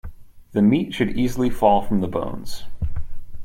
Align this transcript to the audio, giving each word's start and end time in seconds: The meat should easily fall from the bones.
The 0.53 0.63
meat 0.63 0.95
should 0.95 1.11
easily 1.11 1.51
fall 1.51 1.83
from 1.83 2.01
the 2.01 2.07
bones. 2.07 2.63